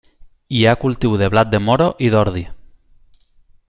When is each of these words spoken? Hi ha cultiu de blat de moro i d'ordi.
Hi 0.59 0.63
ha 0.69 0.73
cultiu 0.85 1.13
de 1.23 1.29
blat 1.35 1.53
de 1.53 1.61
moro 1.69 1.91
i 2.09 2.13
d'ordi. 2.17 2.47